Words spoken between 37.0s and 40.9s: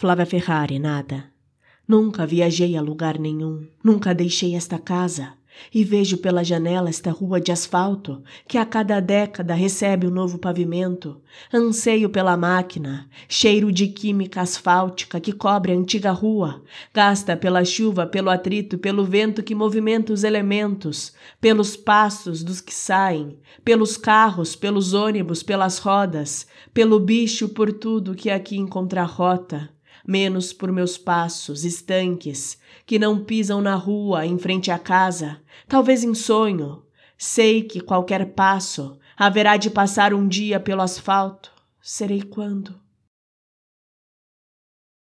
Sei que qualquer passo haverá de passar um dia pelo